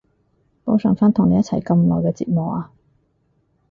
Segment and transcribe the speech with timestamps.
[0.65, 2.71] 補償返同你一齊咁耐嘅折磨啊